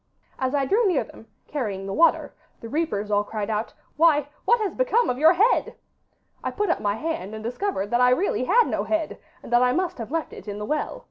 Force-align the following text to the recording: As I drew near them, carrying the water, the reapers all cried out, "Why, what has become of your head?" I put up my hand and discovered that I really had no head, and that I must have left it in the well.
As 0.39 0.55
I 0.55 0.65
drew 0.65 0.87
near 0.87 1.03
them, 1.03 1.27
carrying 1.47 1.85
the 1.85 1.93
water, 1.93 2.33
the 2.59 2.67
reapers 2.69 3.11
all 3.11 3.23
cried 3.23 3.51
out, 3.51 3.75
"Why, 3.97 4.29
what 4.45 4.59
has 4.59 4.73
become 4.73 5.11
of 5.11 5.19
your 5.19 5.33
head?" 5.33 5.75
I 6.43 6.49
put 6.49 6.71
up 6.71 6.79
my 6.81 6.95
hand 6.95 7.35
and 7.35 7.43
discovered 7.43 7.91
that 7.91 8.01
I 8.01 8.09
really 8.09 8.45
had 8.45 8.65
no 8.65 8.83
head, 8.83 9.19
and 9.43 9.53
that 9.53 9.61
I 9.61 9.73
must 9.73 9.99
have 9.99 10.09
left 10.09 10.33
it 10.33 10.47
in 10.47 10.57
the 10.57 10.65
well. 10.65 10.99